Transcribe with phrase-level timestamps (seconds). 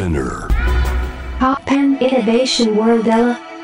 [0.00, 0.48] Spinner.
[1.38, 3.04] Pop and Innovation World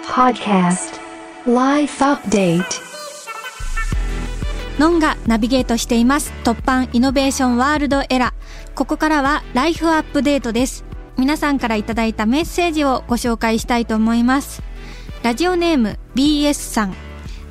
[0.04, 1.00] Podcast.
[1.46, 2.62] Life Update.
[4.78, 6.34] ノンがナビゲートしています。
[6.44, 10.84] 突版イノベーションワールドエラーここからはライフアップデートです。
[11.16, 14.62] 皆さんからいただいたメッセージをご紹介したいと思います。
[15.22, 17.06] ラジオネーム BS さん。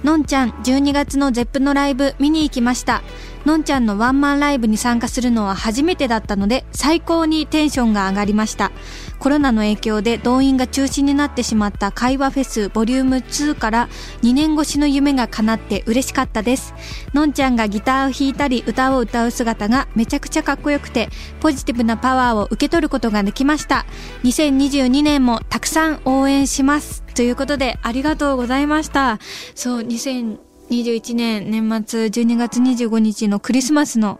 [0.05, 3.01] のんちゃん12月のゼップのライブ見に行きました
[3.45, 8.71] のんちゃんのワンマンライブに参加するのは初めてだったので最高にテンションが上がりました。
[9.19, 13.89] コロナの影響で動員が中止になってしまった会話フェスボリューム2から
[14.23, 16.73] 2年越しの夢が叶って嬉しかったです。
[17.13, 21.09] のんちゃんがギターを弾いたり歌を歌う姿がめちゃくちゃかっこよくて
[21.39, 23.85] ポジティブなパワーを受け取ることができました。
[24.23, 27.03] 2022年もたくさん応援します。
[27.13, 29.19] ということでありがとうございました。
[29.53, 34.19] そう2021年年末12月25日のクリスマスの、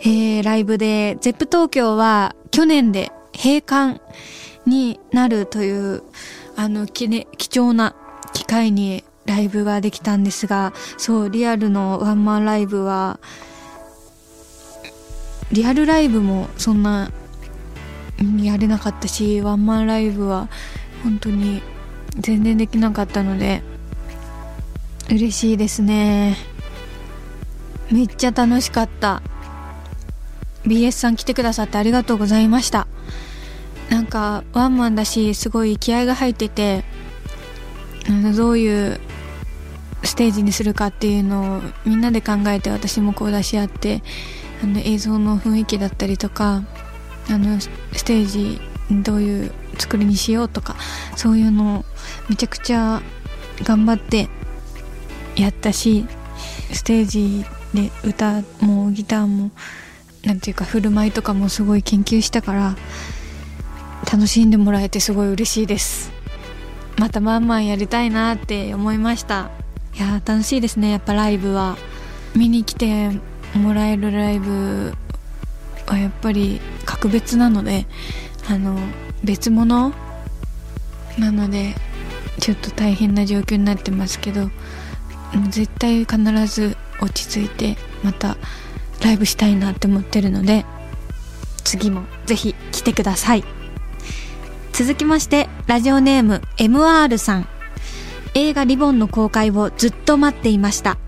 [0.00, 4.00] えー、ライブで ZEP 東京は去年で閉館
[4.64, 6.02] になるという
[6.56, 7.94] あのき、ね、貴重な
[8.32, 13.18] 機会にライブができたんですがそうリアルのワンマンライブは
[15.52, 17.10] リアルライブもそんな
[18.42, 20.48] やれなかったしワンマンライブは
[21.02, 21.62] 本当に
[22.18, 23.62] 全然できなかったので
[25.16, 26.36] 嬉しいですね。
[27.90, 29.22] めっちゃ楽しかった。
[30.66, 32.86] BS さん来てくださってありがとうございました。
[33.88, 36.84] なんかワンマンだしすごい気合が入ってて
[38.08, 39.00] あのどういう
[40.02, 44.02] ステージにするかっていうのをみんなで考えて私もこう出し合って
[44.62, 46.62] あの映像の雰囲気だったりとか
[47.30, 47.68] あのス
[48.04, 48.60] テージ
[49.02, 50.76] どういう作りにしようとか
[51.14, 51.84] そういうのを
[52.28, 53.00] めちゃくちゃ
[53.62, 54.28] 頑張って
[55.36, 56.06] やったし
[56.72, 59.50] ステージで歌もギターも
[60.24, 62.76] なんていうか振る舞いとかもすごい研究したから
[64.10, 66.10] 楽しんでもらえてすごい嬉しいです。
[66.98, 69.50] またまんまんやりたいなって思いました。
[69.94, 70.90] いや楽しいですね。
[70.90, 71.76] やっぱライブは。
[72.34, 73.10] 見に来て
[73.54, 74.92] もらえるライブ
[75.86, 77.86] はやっぱり格別なので
[78.48, 78.78] あの
[79.24, 79.92] 別物
[81.18, 81.74] なので
[82.38, 84.50] ちょっと大変な状況になってますけど
[85.50, 88.36] 絶対必ず落ち着いてまた
[89.02, 90.64] ライブしたいなって思ってるので
[91.64, 93.44] 次もぜひ来てください。
[94.72, 97.48] 続きましてラジオネーム MR さん。
[98.34, 100.98] 映画リボンの公開をずっと待っていました。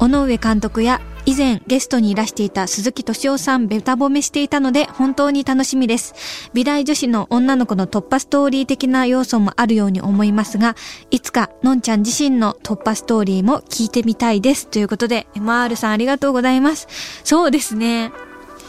[0.00, 6.14] 尾上監督や以前ゲストにいらしていた鈴木敏夫さんベタ褒めしていたので本当に楽しみです。
[6.52, 10.76] 美大女子の女の子の突破ストーリー的な要素もあるように思いますが、
[11.10, 14.66] いつかのんちゃん自身の突破ストーリーも聞いてみたいです。
[14.66, 16.88] ということで、MR さんありがとうございます。
[17.24, 18.12] そうですね。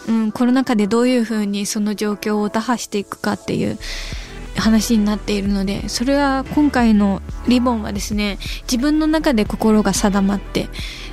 [0.08, 3.78] うん、コロナ禍でどういう風にその状況を打破していくかっていう
[4.66, 10.70] 話になっているのでそれは今回のリボンはですね自分の中で心が定まって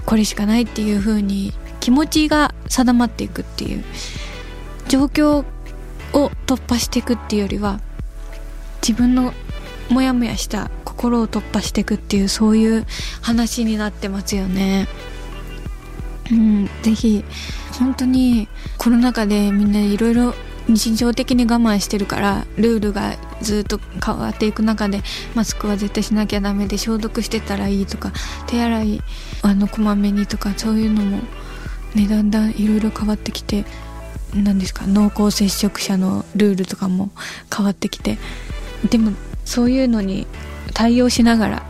[0.06, 3.84] これしかないっていう風に気持ちが定まっていくっていう
[4.88, 5.44] 状況
[6.14, 7.80] を突破していくっていうよりは
[8.80, 9.34] 自分の
[9.90, 12.86] モヤモヤした心を突破していくっていうそういう
[13.20, 14.88] 話になってますよね。
[16.30, 17.22] うん、ぜひ
[17.78, 18.48] 本当に
[18.78, 20.34] コロナ禍でみんないろいろ
[20.72, 25.02] 日常的に我慢してるからルールがずっと変わっていく中で
[25.34, 28.12] マスクは絶対しなきゃダメで消毒してたらいいとか
[28.46, 29.00] 手洗い
[29.42, 31.20] あのこまめにとかそういうのも
[31.94, 33.64] ねだんだんいろいろ変わってきて
[34.34, 37.10] 何ですか濃厚接触者のルールとかも
[37.54, 38.18] 変わってきて
[38.88, 39.12] でも
[39.44, 40.26] そういうのに
[40.72, 41.62] 対応しながら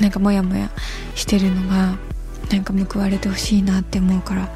[0.00, 0.70] なんかモヤモヤ
[1.14, 1.98] してるのが
[2.50, 4.48] なんか報われてほしいなって思うから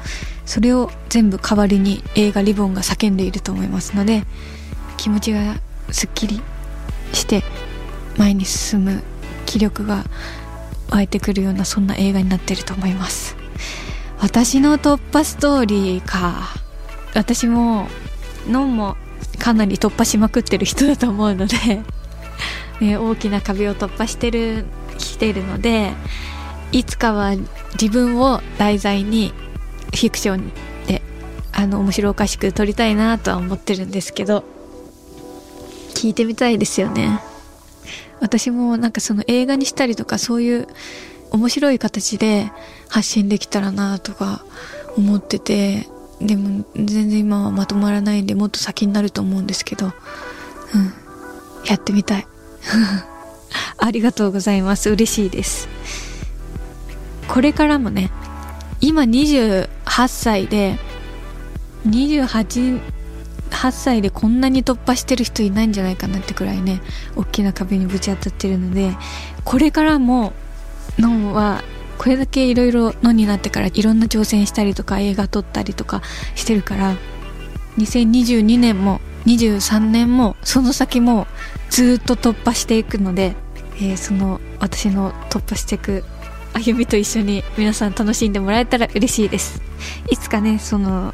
[0.45, 4.23] それを全部代わりに映画「リボン」が叫んでいると思いますので
[4.97, 5.55] 気持ちが
[5.91, 6.41] すっきり
[7.13, 7.43] して
[8.17, 9.03] 前に進む
[9.45, 10.05] 気力が
[10.89, 13.35] 湧いてくるようなそんな映画になっていると思います。
[14.19, 16.49] 私の突破ストーリーか。
[17.13, 17.87] 私も
[18.47, 18.95] ノンも
[19.37, 21.81] かなり突破しまくってる人だと思うので
[22.79, 24.65] ね、大きな壁を突破してる
[24.97, 25.91] 来てるので
[26.71, 27.35] いつかは
[27.73, 29.33] 自分を題材に
[29.93, 30.51] フィクション
[30.87, 31.01] で
[31.51, 34.43] あの面白おかしく撮りたいなとは思ってるんですけど
[35.93, 37.21] 聞いてみたいですよね。
[38.19, 40.67] 私もなんかその映画にしたりとかそういう
[41.31, 42.51] 面白い形で
[42.87, 44.45] 発信できたらなとか
[44.95, 45.87] 思ってて
[46.19, 50.93] でも全然今はまとまらないんでもっと先になると思うんですけどうん。
[51.65, 52.27] やってみたい。
[53.77, 54.89] ありがとうございます。
[54.89, 55.67] 嬉しいです。
[57.27, 58.11] これからもね
[58.81, 59.67] 今28
[60.07, 60.77] 歳で
[61.87, 62.81] 28
[63.51, 66.81] 8歳でこんなに突破してる人いないんじゃないかなってくらいね
[67.15, 68.95] 大きな壁にぶち当たってるので
[69.43, 70.33] これからも
[70.97, 71.61] のは
[71.97, 76.01] これだけいろいろのになってからいろんな挑戦したりとか映画撮ったりとか
[76.33, 76.95] してるから
[77.77, 81.27] 2022年も23年もその先も
[81.69, 83.35] ずっと突破していくので、
[83.75, 86.03] えー、その私の突破していく
[86.53, 89.61] あゆみと一緒に皆さん楽しんでもらえたら嬉しいです。
[90.09, 91.13] いつかねその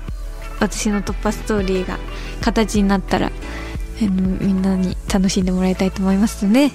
[0.60, 1.98] 私の突破ストーリーが
[2.42, 3.32] 形になったらあ
[4.04, 6.72] のみんなに楽しんでもらいたいと思いますので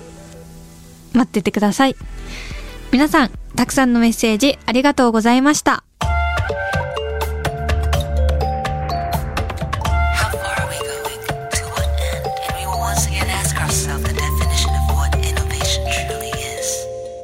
[1.12, 1.96] 待っててください。
[2.92, 5.84] 皆さんたくさんのメッセージありがとうございました。